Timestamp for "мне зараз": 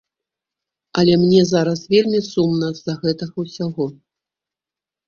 1.25-1.79